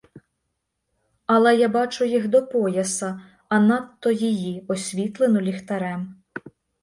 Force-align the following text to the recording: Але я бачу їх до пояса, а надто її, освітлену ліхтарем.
Але 1.25 1.55
я 1.59 1.67
бачу 1.69 2.05
їх 2.05 2.27
до 2.27 2.47
пояса, 2.47 3.21
а 3.49 3.59
надто 3.59 4.11
її, 4.11 4.65
освітлену 4.67 5.41
ліхтарем. 5.41 6.15